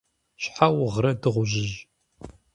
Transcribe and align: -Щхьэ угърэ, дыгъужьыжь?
-Щхьэ 0.41 0.67
угърэ, 0.83 1.11
дыгъужьыжь? 1.21 1.75